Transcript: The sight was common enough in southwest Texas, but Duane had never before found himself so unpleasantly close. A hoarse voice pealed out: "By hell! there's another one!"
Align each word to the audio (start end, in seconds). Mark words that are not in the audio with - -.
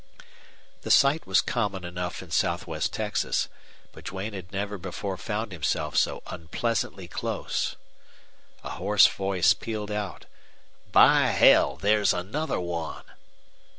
The 0.81 0.89
sight 0.89 1.27
was 1.27 1.41
common 1.43 1.83
enough 1.83 2.23
in 2.23 2.31
southwest 2.31 2.91
Texas, 2.91 3.47
but 3.91 4.05
Duane 4.05 4.33
had 4.33 4.51
never 4.51 4.79
before 4.79 5.15
found 5.15 5.51
himself 5.51 5.95
so 5.95 6.23
unpleasantly 6.25 7.07
close. 7.07 7.75
A 8.63 8.69
hoarse 8.71 9.05
voice 9.05 9.53
pealed 9.53 9.91
out: 9.91 10.25
"By 10.91 11.27
hell! 11.27 11.75
there's 11.75 12.15
another 12.15 12.59
one!" 12.59 13.03